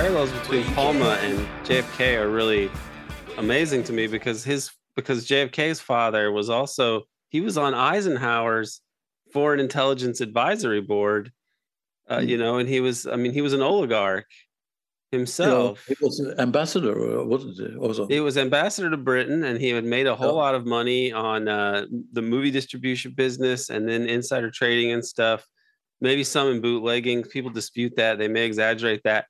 parallels 0.00 0.30
between 0.30 0.62
Palme 0.74 1.02
and 1.02 1.40
JFK 1.64 2.20
are 2.20 2.30
really 2.30 2.70
amazing 3.36 3.82
to 3.82 3.92
me 3.92 4.06
because 4.06 4.44
his 4.44 4.70
because 4.94 5.26
JFK's 5.26 5.80
father 5.80 6.30
was 6.30 6.48
also 6.48 7.02
he 7.30 7.40
was 7.40 7.58
on 7.58 7.74
Eisenhower's 7.74 8.80
Foreign 9.32 9.58
Intelligence 9.58 10.20
Advisory 10.20 10.80
Board, 10.80 11.32
uh, 12.08 12.20
you 12.20 12.38
know, 12.38 12.58
and 12.58 12.68
he 12.68 12.78
was 12.78 13.08
I 13.08 13.16
mean 13.16 13.32
he 13.32 13.40
was 13.40 13.52
an 13.54 13.60
oligarch 13.60 14.28
himself. 15.10 15.84
he 15.88 15.96
was 16.00 16.24
ambassador, 16.38 17.24
wasn't 17.24 17.58
it? 17.58 17.76
Also, 17.76 18.06
he 18.06 18.20
was 18.20 18.38
ambassador 18.38 18.90
to 18.90 18.96
Britain, 18.96 19.42
and 19.42 19.60
he 19.60 19.70
had 19.70 19.84
made 19.84 20.06
a 20.06 20.14
whole 20.14 20.36
lot 20.36 20.54
of 20.54 20.64
money 20.64 21.10
on 21.10 21.48
uh, 21.48 21.86
the 22.12 22.22
movie 22.22 22.52
distribution 22.52 23.14
business 23.16 23.68
and 23.68 23.88
then 23.88 24.08
insider 24.08 24.48
trading 24.48 24.92
and 24.92 25.04
stuff. 25.04 25.44
Maybe 26.00 26.22
some 26.22 26.46
in 26.52 26.60
bootlegging. 26.60 27.24
People 27.24 27.50
dispute 27.50 27.96
that; 27.96 28.18
they 28.18 28.28
may 28.28 28.44
exaggerate 28.44 29.02
that. 29.02 29.26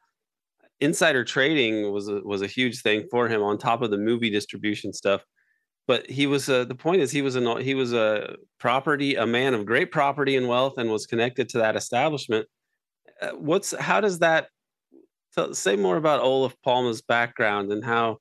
Insider 0.80 1.24
trading 1.24 1.92
was 1.92 2.09
a, 2.09 2.20
was 2.20 2.42
a 2.42 2.46
huge 2.46 2.82
thing 2.82 3.06
for 3.10 3.28
him, 3.28 3.42
on 3.42 3.59
top 3.59 3.82
of 3.82 3.91
the 3.91 3.98
movie 3.98 4.30
distribution 4.30 4.92
stuff. 4.92 5.23
But 5.86 6.09
he 6.09 6.27
was 6.27 6.48
uh, 6.48 6.64
the 6.64 6.74
point 6.74 7.00
is 7.00 7.10
he 7.10 7.23
was 7.23 7.34
a 7.34 7.62
he 7.62 7.74
was 7.74 7.92
a 7.92 8.36
property 8.59 9.16
a 9.16 9.27
man 9.27 9.55
of 9.55 9.64
great 9.64 9.91
property 9.91 10.36
and 10.36 10.46
wealth, 10.46 10.78
and 10.78 10.91
was 10.91 11.06
connected 11.06 11.48
to 11.50 11.58
that 11.58 11.77
establishment. 11.77 12.47
Uh, 13.20 13.30
what's 13.30 13.75
how 13.77 14.00
does 14.00 14.19
that 14.19 14.48
tell, 15.34 15.55
say 15.55 15.77
more 15.77 15.97
about 15.97 16.20
Olaf 16.20 16.55
Palme's 16.62 17.02
background 17.02 17.72
and 17.72 17.84
how, 17.84 18.19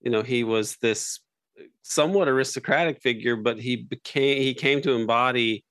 you 0.00 0.10
know, 0.10 0.22
he 0.22 0.42
was 0.42 0.76
this 0.80 1.20
somewhat 1.82 2.28
aristocratic 2.28 3.00
figure, 3.00 3.36
but 3.36 3.60
he 3.60 3.76
became 3.76 4.42
he 4.42 4.54
came 4.54 4.80
to 4.82 4.92
embody 4.92 5.64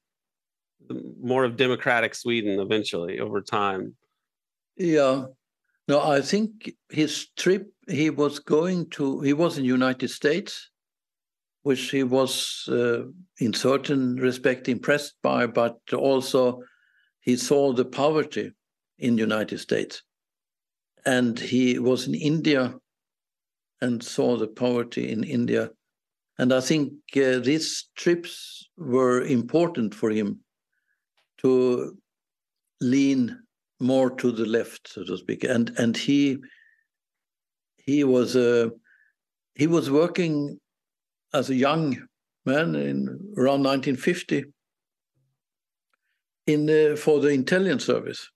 more 1.19 1.43
of 1.43 1.57
democratic 1.57 2.13
Sweden 2.15 2.59
eventually 2.59 3.19
over 3.19 3.41
time. 3.41 3.95
Yeah, 4.77 5.25
no, 5.87 6.01
I 6.01 6.21
think 6.21 6.71
his 6.89 7.27
trip 7.37 7.71
he 7.87 8.09
was 8.09 8.39
going 8.39 8.89
to 8.91 9.21
he 9.21 9.33
was 9.33 9.57
in 9.57 9.65
United 9.65 10.09
States, 10.09 10.71
which 11.63 11.91
he 11.91 12.03
was 12.03 12.67
uh, 12.69 13.03
in 13.39 13.53
certain 13.53 14.15
respect 14.15 14.67
impressed 14.67 15.15
by, 15.21 15.45
but 15.45 15.77
also 15.93 16.61
he 17.21 17.35
saw 17.35 17.73
the 17.73 17.85
poverty 17.85 18.51
in 18.97 19.17
United 19.17 19.59
States 19.59 20.03
and 21.05 21.39
he 21.39 21.77
was 21.77 22.07
in 22.07 22.15
India 22.15 22.73
and 23.81 24.03
saw 24.03 24.37
the 24.37 24.47
poverty 24.47 25.11
in 25.11 25.23
India. 25.23 25.69
And 26.37 26.51
I 26.51 26.61
think 26.61 26.93
uh, 27.15 27.39
these 27.39 27.89
trips 27.95 28.67
were 28.77 29.21
important 29.21 29.93
for 29.93 30.09
him 30.09 30.41
to 31.37 31.97
lean 32.81 33.44
more 33.79 34.09
to 34.09 34.31
the 34.31 34.45
left, 34.45 34.87
so 34.87 35.03
to 35.03 35.17
speak. 35.17 35.43
And 35.43 35.71
and 35.77 35.95
he 35.97 36.37
he 37.77 38.03
was 38.03 38.35
uh, 38.35 38.69
he 39.55 39.67
was 39.67 39.89
working 39.91 40.59
as 41.33 41.49
a 41.49 41.55
young 41.55 41.97
man 42.45 42.75
in 42.75 43.07
around 43.37 43.63
1950 43.63 44.45
in 46.47 46.69
uh, 46.69 46.95
for 46.95 47.19
the 47.19 47.29
intelligence 47.29 47.85
service 47.85 48.29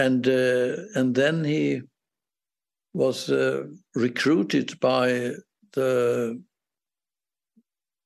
and 0.00 0.26
uh, 0.26 0.76
and 0.94 1.14
then 1.14 1.44
he 1.44 1.82
was 2.92 3.30
uh, 3.30 3.64
recruited 3.94 4.78
by 4.80 5.32
the 5.74 6.42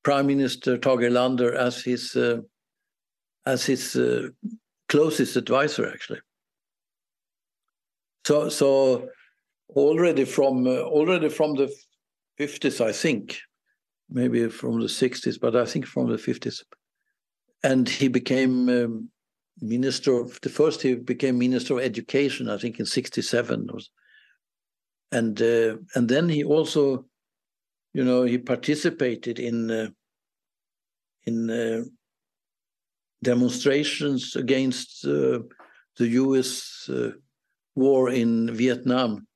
Prime 0.03 0.27
Minister 0.27 0.77
Tage 0.77 1.01
Erlander 1.01 1.55
as 1.55 1.83
his 1.83 2.17
uh, 2.17 2.41
as 3.47 3.65
his 3.65 3.97
uh, 3.97 4.29
closest 4.95 5.37
advisor, 5.37 5.89
actually. 5.89 6.21
So 8.27 8.49
so 8.49 9.09
already 9.71 10.25
from 10.25 10.67
uh, 10.67 10.83
already 10.97 11.29
from 11.29 11.55
the 11.55 11.69
fifties, 12.39 12.81
I 12.81 12.93
think, 12.93 13.39
maybe 14.09 14.49
from 14.49 14.81
the 14.81 14.89
sixties, 14.89 15.39
but 15.39 15.57
I 15.57 15.65
think 15.65 15.87
from 15.87 16.11
the 16.11 16.19
fifties, 16.19 16.65
and 17.65 17.89
he 17.89 18.09
became 18.09 18.69
um, 18.69 19.11
minister 19.61 20.21
of 20.21 20.41
the 20.43 20.49
first 20.49 20.83
he 20.83 20.95
became 20.95 21.39
minister 21.39 21.75
of 21.75 21.81
education 21.81 22.49
i 22.49 22.59
think 22.59 22.81
in 22.81 22.87
67 22.87 23.69
and 25.13 25.43
uh, 25.43 25.77
and 25.95 26.09
then 26.09 26.29
he 26.29 26.43
also 26.45 27.05
you 27.93 28.05
know 28.05 28.25
he 28.25 28.39
participated 28.39 29.39
in 29.39 29.71
uh, 29.71 29.89
in 31.27 31.51
uh, 31.51 31.85
demonstrations 33.31 34.37
against 34.37 35.05
uh, 35.05 35.39
the 35.99 36.09
us 36.09 36.89
uh, 36.89 37.11
war 37.75 38.11
in 38.11 38.31
vietnam 38.55 39.27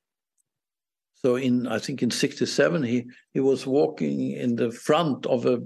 so 1.14 1.36
in 1.36 1.66
i 1.66 1.78
think 1.78 2.02
in 2.02 2.10
67 2.10 2.82
he 2.82 3.04
he 3.34 3.40
was 3.40 3.66
walking 3.66 4.32
in 4.44 4.56
the 4.56 4.70
front 4.70 5.26
of 5.26 5.46
a 5.46 5.58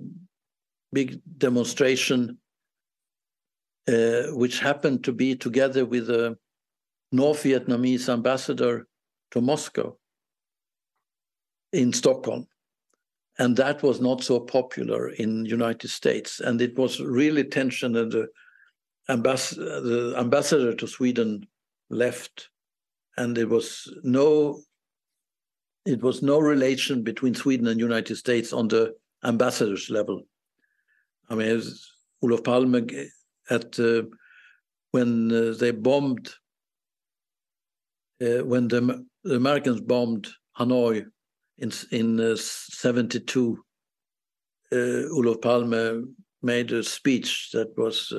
big 0.93 1.21
demonstration 1.39 2.39
uh, 3.89 4.23
which 4.43 4.61
happened 4.61 5.03
to 5.05 5.13
be 5.13 5.35
together 5.35 5.85
with 5.85 6.07
the 6.07 6.37
North 7.11 7.43
Vietnamese 7.43 8.09
ambassador 8.09 8.87
to 9.31 9.41
Moscow 9.41 9.97
in 11.73 11.93
Stockholm. 11.93 12.47
And 13.39 13.57
that 13.57 13.83
was 13.83 14.01
not 14.01 14.23
so 14.23 14.41
popular 14.41 15.09
in 15.11 15.47
United 15.47 15.89
States. 15.89 16.41
And 16.41 16.61
it 16.61 16.77
was 16.79 17.01
really 17.01 17.45
tension 17.45 17.97
and 17.97 18.13
the, 18.13 18.29
the 19.09 20.15
ambassador 20.19 20.75
to 20.75 20.87
Sweden 20.87 21.47
left. 21.89 22.51
And 23.17 23.37
there 23.37 23.49
was 23.49 23.93
no 24.03 24.61
it 25.85 26.03
was 26.03 26.23
no 26.23 26.39
relation 26.39 27.03
between 27.03 27.35
Sweden 27.35 27.67
and 27.67 27.81
United 27.81 28.17
States 28.17 28.53
on 28.53 28.69
the 28.69 28.95
ambassador's 29.25 29.91
level. 29.91 30.23
I 31.29 31.35
mean, 31.35 31.61
Olof 32.23 32.45
Palme 32.45 32.87
at 33.51 33.79
uh, 33.81 34.03
when 34.93 35.33
uh, 35.33 35.55
they 35.59 35.73
bombed 35.73 36.33
uh, 38.23 38.45
when 38.45 38.69
the, 38.69 39.05
the, 39.25 39.35
Americans 39.35 39.81
bombed 39.81 40.29
Hanoi 40.59 41.07
in 41.63 41.73
in 41.91 42.37
'72. 42.37 43.65
Olof 44.73 45.41
Palme 45.43 46.15
made 46.43 46.73
a 46.73 46.83
speech 46.83 47.51
that 47.53 47.77
was 47.77 48.13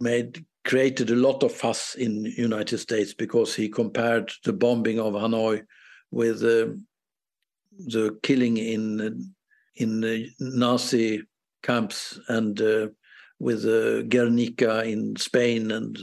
made 0.00 0.44
created 0.66 1.10
a 1.10 1.14
lot 1.14 1.42
of 1.44 1.52
fuss 1.52 1.94
in 1.94 2.24
United 2.24 2.78
States 2.78 3.14
because 3.14 3.54
he 3.54 3.68
compared 3.68 4.32
the 4.44 4.52
bombing 4.52 4.98
of 4.98 5.14
Hanoi 5.14 5.62
with 6.10 6.42
uh, 6.42 6.74
the 7.78 8.18
killing 8.22 8.56
in 8.56 9.32
in 9.76 10.04
uh, 10.04 10.16
Nazi 10.40 11.22
camps 11.62 12.18
and 12.28 12.60
uh, 12.60 12.88
with 13.38 13.64
uh, 13.64 14.02
Guernica 14.02 14.82
in 14.84 15.14
Spain 15.16 15.70
and 15.70 15.98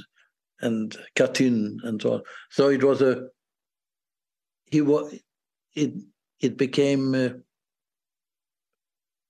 and 0.61 0.95
Katyn 1.15 1.77
and 1.83 2.01
so 2.01 2.13
on. 2.13 2.21
So 2.49 2.69
it 2.69 2.83
was 2.83 3.01
a 3.01 3.27
he 4.71 4.81
was 4.81 5.13
it 5.75 5.93
it 6.39 6.57
became 6.57 7.13
uh, 7.13 7.29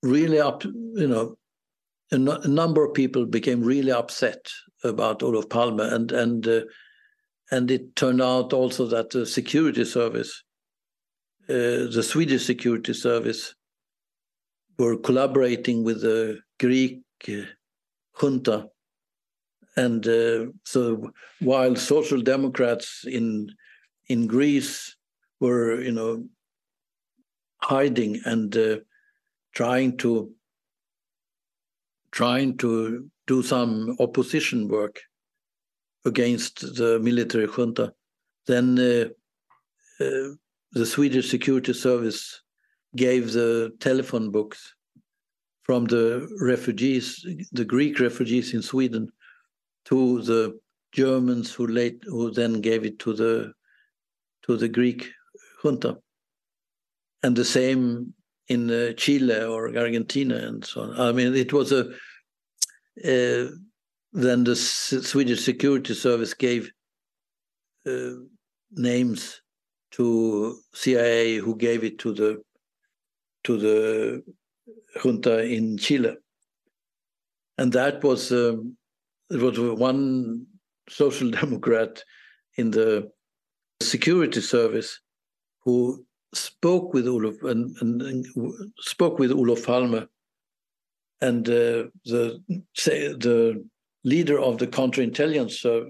really 0.02 0.40
up 0.40 0.64
you 0.64 1.08
know 1.08 1.36
a, 2.10 2.18
no, 2.18 2.32
a, 2.32 2.48
number 2.48 2.84
of 2.84 2.94
people 2.94 3.26
became 3.26 3.62
really 3.62 3.90
upset 3.90 4.46
about 4.82 5.22
Olof 5.22 5.48
Palme 5.48 5.80
and 5.80 6.12
and 6.12 6.46
uh, 6.46 6.60
and 7.50 7.70
it 7.70 7.96
turned 7.96 8.22
out 8.22 8.52
also 8.52 8.86
that 8.86 9.10
the 9.10 9.26
security 9.26 9.84
service 9.84 10.42
uh, 11.48 11.92
the 11.92 12.02
Swedish 12.02 12.46
security 12.46 12.94
service 12.94 13.54
were 14.78 14.96
collaborating 14.96 15.84
with 15.84 16.00
the 16.00 16.40
Greek 16.58 17.02
uh, 17.28 17.42
junta. 18.18 18.68
And 19.76 20.06
uh, 20.06 20.46
so 20.64 21.10
while 21.40 21.76
social 21.76 22.22
democrats 22.22 23.04
in 23.06 23.50
in 24.08 24.26
Greece 24.26 24.96
were, 25.40 25.80
you 25.80 25.92
know, 25.92 26.24
hiding 27.64 28.20
and 28.24 28.56
uh, 28.56 28.76
trying 29.54 29.96
to 29.96 30.30
trying 32.12 32.56
to 32.58 33.08
do 33.26 33.42
some 33.42 33.96
opposition 33.98 34.68
work 34.68 35.00
against 36.04 36.60
the 36.76 37.00
military 37.00 37.46
junta, 37.46 37.92
then 38.46 38.78
uh, 38.78 39.08
uh, 40.04 40.28
the 40.72 40.86
Swedish 40.86 41.30
security 41.30 41.72
service 41.72 42.42
gave 42.94 43.32
the 43.32 43.72
telephone 43.80 44.30
books 44.30 44.74
from 45.62 45.86
the 45.86 46.28
refugees, 46.40 47.26
the 47.52 47.64
Greek 47.64 47.98
refugees 47.98 48.52
in 48.54 48.62
Sweden, 48.62 49.10
to 49.86 50.22
the 50.22 50.58
Germans 50.92 51.52
who 51.52 51.66
late 51.66 52.00
who 52.06 52.30
then 52.30 52.60
gave 52.60 52.84
it 52.84 52.98
to 53.00 53.12
the 53.14 53.52
to 54.42 54.56
the 54.56 54.68
Greek 54.68 55.10
junta, 55.62 55.98
and 57.24 57.34
the 57.34 57.44
same 57.44 58.12
in 58.48 58.70
uh, 58.70 58.92
Chile 58.92 59.42
or 59.44 59.74
Argentina 59.76 60.36
and 60.36 60.62
so 60.62 60.82
on. 60.82 61.00
I 61.00 61.10
mean, 61.12 61.34
it 61.34 61.54
was 61.54 61.72
a 61.72 61.86
uh, 63.02 63.50
then 64.12 64.44
the 64.44 64.52
S- 64.52 64.94
Swedish 65.02 65.42
security 65.42 65.94
service 65.94 66.34
gave 66.34 66.70
uh, 67.86 68.10
names 68.72 69.40
to 69.92 70.58
CIA 70.74 71.38
who 71.38 71.56
gave 71.56 71.82
it 71.82 71.98
to 72.00 72.12
the 72.12 72.42
to 73.44 73.56
the 73.56 74.22
junta 75.02 75.42
in 75.42 75.78
Chile, 75.78 76.16
and 77.56 77.72
that 77.72 78.04
was 78.04 78.30
um, 78.32 78.76
it 79.30 79.40
was 79.40 79.58
one 79.58 80.46
social 80.90 81.30
democrat 81.40 82.04
in 82.56 82.70
the 82.70 83.10
security 83.80 84.42
service 84.42 85.00
who 85.64 86.04
spoke 86.36 86.92
with 86.94 87.06
Olof 87.06 87.42
and, 87.42 87.76
and, 87.80 88.02
and 88.02 88.26
spoke 88.78 89.18
with 89.18 89.32
Olof 89.32 89.66
Palme, 89.66 90.08
and 91.20 91.48
uh, 91.48 91.84
the 92.04 92.40
the 92.78 93.64
leader 94.04 94.38
of 94.38 94.58
the 94.58 94.66
counterintelligence 94.66 95.64
uh, 95.64 95.88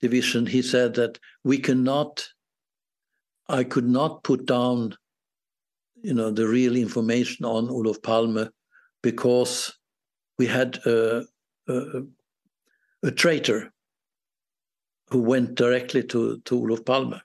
division. 0.00 0.46
He 0.46 0.62
said 0.62 0.94
that 0.94 1.18
we 1.44 1.58
cannot. 1.58 2.26
I 3.46 3.62
could 3.62 3.86
not 3.86 4.22
put 4.22 4.46
down, 4.46 4.96
you 6.02 6.14
know, 6.14 6.30
the 6.30 6.48
real 6.48 6.76
information 6.76 7.44
on 7.44 7.68
Olof 7.68 8.00
Palme 8.00 8.48
because 9.02 9.70
we 10.38 10.46
had 10.46 10.78
a, 10.86 11.24
a, 11.68 12.02
a 13.02 13.10
traitor 13.10 13.70
who 15.10 15.20
went 15.20 15.56
directly 15.56 16.02
to, 16.04 16.40
to 16.46 16.56
Olof 16.56 16.86
Palme 16.86 17.20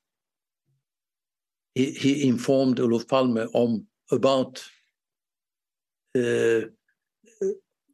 he, 1.76 1.92
he 1.92 2.28
informed 2.28 2.80
Olof 2.80 3.08
Palme 3.08 3.48
about 4.12 4.64
uh, 6.16 6.66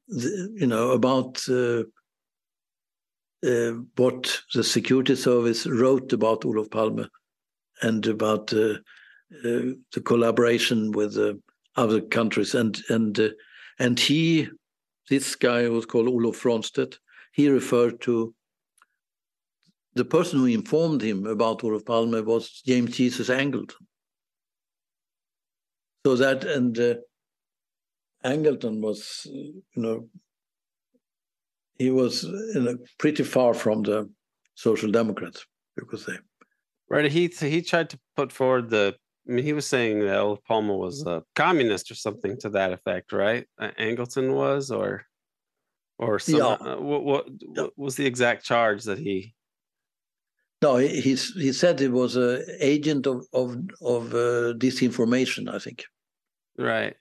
the, 0.07 0.54
you 0.56 0.68
know 0.68 0.92
about 0.92 1.42
uh, 1.50 1.83
uh, 3.45 3.74
what 3.95 4.42
the 4.54 4.63
security 4.63 5.16
service 5.16 5.68
wrote 5.68 6.13
about 6.13 6.45
Olof 6.45 6.69
Palme 6.69 7.10
and 7.81 8.06
about 8.07 8.54
uh, 8.54 8.75
uh, 9.44 9.74
the 9.94 10.01
collaboration 10.04 10.92
with 10.92 11.18
uh, 11.18 11.33
other 11.75 12.01
countries. 12.01 12.56
And 12.56 12.81
and 12.89 13.33
and 13.80 14.00
he 14.00 14.50
this 15.10 15.36
guy 15.36 15.68
was 15.69 15.86
called 15.86 16.07
Olof 16.07 16.42
Fronstedt 16.42 16.98
he 17.36 17.50
referred 17.50 18.00
to 18.01 18.33
the 19.96 20.06
person 20.06 20.40
who 20.40 20.46
informed 20.46 21.02
him 21.02 21.26
about 21.26 21.64
Olof 21.64 21.86
Palme 21.86 22.24
was 22.26 22.62
James 22.66 22.96
Jesus 22.96 23.30
Angleton. 23.30 23.72
So 26.06 26.16
that 26.18 26.44
and 26.44 26.78
uh, 26.78 26.96
Angleton 28.24 28.82
was, 28.82 29.22
you 29.26 29.64
know, 29.76 30.08
he 31.80 31.90
was 31.90 32.24
you 32.24 32.62
know, 32.62 32.78
pretty 33.00 33.24
far 33.24 33.54
from 33.54 33.84
the 33.84 34.10
Social 34.56 34.92
Democrats, 34.92 35.46
you 35.78 35.86
could 35.86 36.00
say. 36.00 36.18
Right. 36.90 37.12
He 37.12 37.28
he 37.28 37.62
tried 37.62 37.90
to 37.92 38.00
put 38.16 38.32
forward 38.32 38.70
the. 38.70 38.96
I 39.28 39.32
mean, 39.32 39.44
he 39.44 39.54
was 39.54 39.66
saying 39.66 40.02
that 40.02 40.20
Olof 40.20 40.44
Palme 40.44 40.68
was 40.68 41.04
a 41.08 41.24
communist 41.36 41.90
or 41.90 41.96
something 41.96 42.38
to 42.42 42.50
that 42.50 42.72
effect, 42.72 43.12
right? 43.12 43.48
Uh, 43.58 43.72
Angleton 43.80 44.36
was, 44.36 44.70
or 44.70 45.04
or 45.98 46.20
some, 46.20 46.36
yeah. 46.36 46.46
Uh, 46.46 46.78
what, 46.78 47.04
what, 47.04 47.26
what 47.56 47.72
was 47.76 47.96
the 47.96 48.06
exact 48.06 48.46
charge 48.46 48.84
that 48.84 49.00
he 49.00 49.34
no, 50.62 50.78
he 50.78 51.16
he 51.16 51.54
said 51.54 51.80
he 51.80 51.88
was 51.88 52.16
an 52.16 52.44
agent 52.60 53.07
of 53.07 53.25
of 53.34 53.57
of 53.81 54.13
uh, 54.13 54.54
disinformation. 54.57 55.54
I 55.54 55.60
think. 55.60 55.86
Right, 56.57 56.96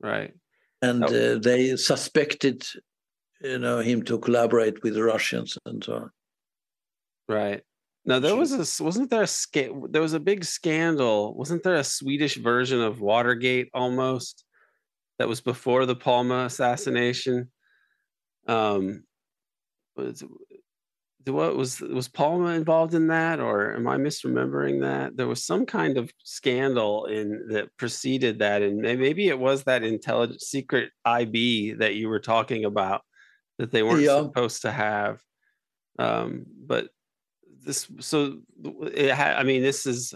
right. 0.00 0.32
And 0.82 1.04
oh. 1.04 1.08
uh, 1.08 1.38
they 1.38 1.76
suspected, 1.76 2.64
you 3.42 3.58
know, 3.58 3.80
him 3.80 4.02
to 4.04 4.18
collaborate 4.18 4.82
with 4.82 4.94
the 4.94 5.02
Russians 5.02 5.58
and 5.66 5.82
so 5.84 5.94
on. 5.94 6.10
Right. 7.28 7.62
Now 8.04 8.18
there 8.18 8.36
was 8.36 8.52
a 8.52 8.82
wasn't 8.82 9.10
there 9.10 9.22
a 9.22 9.26
sca- 9.26 9.74
there 9.90 10.02
was 10.02 10.14
a 10.14 10.20
big 10.20 10.44
scandal 10.44 11.34
wasn't 11.34 11.62
there 11.62 11.74
a 11.74 11.84
Swedish 11.84 12.36
version 12.36 12.80
of 12.80 13.00
Watergate 13.00 13.68
almost 13.74 14.44
that 15.18 15.28
was 15.28 15.42
before 15.42 15.84
the 15.84 15.94
Palme 15.94 16.32
assassination 16.32 17.50
um 18.48 19.04
was 19.96 20.24
what 21.26 21.56
was 21.56 21.80
was 21.80 22.08
Palme 22.08 22.46
involved 22.46 22.94
in 22.94 23.08
that, 23.08 23.40
or 23.40 23.74
am 23.74 23.86
I 23.86 23.96
misremembering 23.96 24.80
that? 24.80 25.16
There 25.16 25.26
was 25.26 25.44
some 25.44 25.66
kind 25.66 25.98
of 25.98 26.10
scandal 26.24 27.06
in 27.06 27.48
that 27.50 27.76
preceded 27.76 28.38
that, 28.38 28.62
and 28.62 28.80
maybe 28.80 29.28
it 29.28 29.38
was 29.38 29.64
that 29.64 29.82
intelligent 29.82 30.40
secret 30.40 30.90
IB 31.04 31.74
that 31.74 31.94
you 31.94 32.08
were 32.08 32.20
talking 32.20 32.64
about 32.64 33.02
that 33.58 33.70
they 33.70 33.82
weren't 33.82 34.02
yeah. 34.02 34.22
supposed 34.22 34.62
to 34.62 34.72
have. 34.72 35.20
Um, 35.98 36.46
but 36.66 36.88
this, 37.64 37.86
so 38.00 38.38
it 38.94 39.10
ha- 39.10 39.36
I 39.36 39.42
mean, 39.42 39.62
this 39.62 39.84
is 39.84 40.14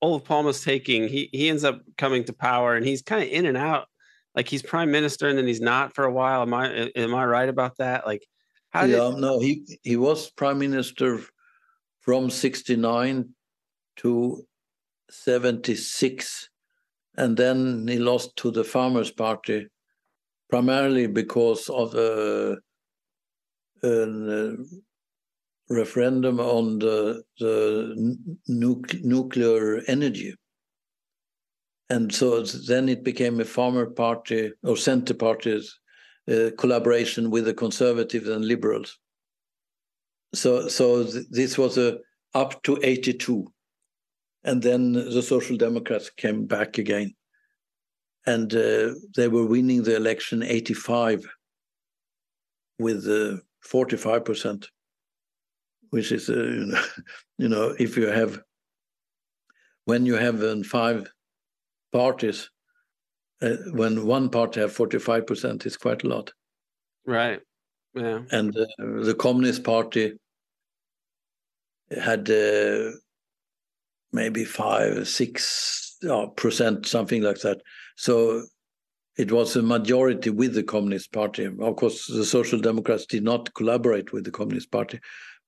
Olof 0.00 0.24
Palme's 0.24 0.64
taking. 0.64 1.08
He 1.08 1.28
he 1.32 1.50
ends 1.50 1.64
up 1.64 1.80
coming 1.98 2.24
to 2.24 2.32
power, 2.32 2.76
and 2.76 2.86
he's 2.86 3.02
kind 3.02 3.22
of 3.22 3.28
in 3.28 3.46
and 3.46 3.56
out. 3.56 3.86
Like 4.34 4.48
he's 4.48 4.62
prime 4.62 4.90
minister, 4.90 5.28
and 5.28 5.36
then 5.36 5.46
he's 5.46 5.60
not 5.60 5.94
for 5.94 6.04
a 6.04 6.12
while. 6.12 6.42
Am 6.42 6.54
I 6.54 6.90
am 6.96 7.14
I 7.14 7.26
right 7.26 7.48
about 7.48 7.76
that? 7.76 8.06
Like 8.06 8.24
how 8.70 8.84
yeah, 8.84 8.96
did... 8.96 9.00
Um, 9.00 9.20
no, 9.20 9.38
he 9.40 9.78
he 9.82 9.96
was 9.96 10.30
prime 10.30 10.58
minister 10.58 11.20
from 12.00 12.30
'69 12.30 13.28
to 13.96 14.46
'76, 15.10 16.48
and 17.16 17.36
then 17.36 17.86
he 17.88 17.98
lost 17.98 18.36
to 18.36 18.50
the 18.50 18.64
Farmers' 18.64 19.10
Party, 19.10 19.66
primarily 20.48 21.06
because 21.06 21.68
of 21.68 21.94
a, 21.94 22.56
a 23.82 24.02
uh, 24.02 24.56
referendum 25.68 26.40
on 26.40 26.78
the 26.78 27.22
the 27.38 27.94
nu- 28.46 28.82
nuclear 29.02 29.82
energy. 29.86 30.34
And 31.88 32.14
so 32.14 32.42
then 32.42 32.88
it 32.88 33.02
became 33.02 33.40
a 33.40 33.44
farmer 33.44 33.86
party 33.90 34.52
or 34.62 34.76
center 34.76 35.12
parties 35.12 35.76
uh, 36.28 36.50
collaboration 36.58 37.30
with 37.30 37.44
the 37.44 37.54
conservatives 37.54 38.28
and 38.28 38.44
liberals. 38.44 38.98
So, 40.34 40.68
so 40.68 41.04
th- 41.04 41.26
this 41.30 41.58
was 41.58 41.78
a 41.78 41.98
up 42.34 42.62
to 42.62 42.78
82. 42.82 43.52
And 44.44 44.62
then 44.62 44.92
the 44.92 45.22
Social 45.22 45.56
Democrats 45.56 46.10
came 46.10 46.46
back 46.46 46.78
again. 46.78 47.14
And 48.26 48.54
uh, 48.54 48.94
they 49.16 49.28
were 49.28 49.46
winning 49.46 49.82
the 49.82 49.96
election 49.96 50.42
85 50.42 51.26
with 52.78 53.06
uh, 53.06 53.40
45%, 53.68 54.66
which 55.90 56.12
is, 56.12 56.30
uh, 56.30 56.34
you, 56.34 56.66
know, 56.66 56.82
you 57.38 57.48
know, 57.48 57.74
if 57.78 57.96
you 57.96 58.06
have, 58.06 58.40
when 59.84 60.06
you 60.06 60.14
have 60.14 60.42
uh, 60.42 60.62
five 60.62 61.10
parties, 61.92 62.50
uh, 63.42 63.56
when 63.72 64.06
one 64.06 64.28
party 64.28 64.60
have 64.60 64.76
45% 64.76 65.66
is 65.66 65.76
quite 65.76 66.04
a 66.04 66.08
lot. 66.08 66.32
Right. 67.06 67.40
Yeah. 67.94 68.20
And 68.30 68.56
uh, 68.56 68.66
the 68.78 69.14
communist 69.18 69.64
party 69.64 70.14
had 71.90 72.30
uh, 72.30 72.90
maybe 74.12 74.44
five 74.44 75.08
six 75.08 75.96
uh, 76.08 76.26
percent 76.26 76.86
something 76.86 77.22
like 77.22 77.40
that. 77.40 77.60
So 77.96 78.44
it 79.16 79.32
was 79.32 79.56
a 79.56 79.62
majority 79.62 80.30
with 80.30 80.54
the 80.54 80.62
communist 80.62 81.12
party. 81.12 81.46
Of 81.46 81.76
course 81.76 82.06
the 82.06 82.24
social 82.24 82.60
democrats 82.60 83.06
did 83.06 83.24
not 83.24 83.52
collaborate 83.54 84.12
with 84.12 84.24
the 84.24 84.30
communist 84.30 84.70
party 84.70 85.00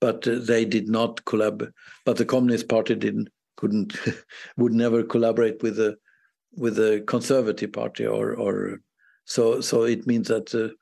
but 0.03 0.27
uh, 0.27 0.41
they 0.41 0.65
did 0.65 0.89
not 0.89 1.25
collab 1.25 1.71
but 2.05 2.17
the 2.17 2.27
communist 2.27 2.69
party 2.69 2.95
didn't 2.95 3.29
couldn't 3.57 3.97
would 4.57 4.75
never 4.75 5.03
collaborate 5.05 5.63
with 5.63 5.77
the 5.77 5.97
with 6.57 6.77
the 6.77 7.03
Conservative 7.07 7.73
Party, 7.73 8.07
or 8.07 8.35
or 8.35 8.81
so 9.25 9.61
so 9.61 9.85
it 9.85 10.07
means 10.07 10.29
that 10.29 10.47
the, 10.47 10.75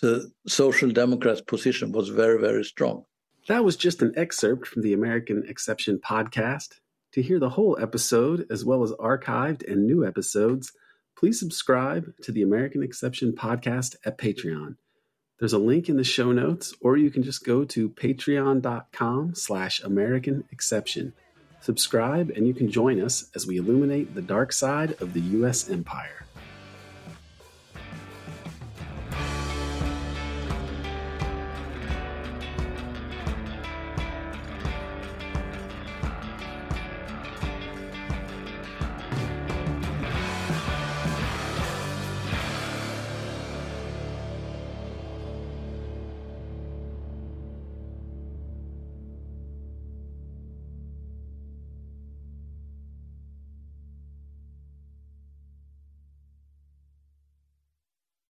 the 0.00 0.30
Social 0.46 0.90
Democrats' 0.90 1.40
position 1.40 1.92
was 1.92 2.08
very 2.08 2.40
very 2.40 2.64
strong. 2.64 3.04
That 3.48 3.64
was 3.64 3.76
just 3.76 4.02
an 4.02 4.12
excerpt 4.16 4.66
from 4.66 4.82
the 4.82 4.92
American 4.92 5.44
Exception 5.48 5.98
podcast. 5.98 6.80
To 7.12 7.22
hear 7.22 7.40
the 7.40 7.50
whole 7.50 7.76
episode, 7.80 8.46
as 8.50 8.64
well 8.64 8.84
as 8.84 8.92
archived 8.92 9.68
and 9.68 9.84
new 9.84 10.06
episodes, 10.06 10.72
please 11.18 11.40
subscribe 11.40 12.12
to 12.22 12.30
the 12.32 12.42
American 12.42 12.82
Exception 12.82 13.32
podcast 13.32 13.96
at 14.04 14.16
Patreon. 14.16 14.76
There's 15.40 15.52
a 15.54 15.58
link 15.58 15.88
in 15.88 15.96
the 15.96 16.04
show 16.04 16.32
notes, 16.32 16.74
or 16.80 16.96
you 16.96 17.10
can 17.10 17.22
just 17.22 17.44
go 17.44 17.64
to 17.64 17.88
patreon.com 17.88 19.34
slash 19.34 19.82
American 19.82 20.44
Exception. 20.52 21.14
Subscribe 21.60 22.30
and 22.30 22.46
you 22.46 22.54
can 22.54 22.70
join 22.70 23.00
us 23.00 23.30
as 23.34 23.46
we 23.46 23.58
illuminate 23.58 24.14
the 24.14 24.22
dark 24.22 24.52
side 24.52 25.00
of 25.00 25.12
the 25.12 25.20
U.S. 25.20 25.68
empire. 25.68 26.24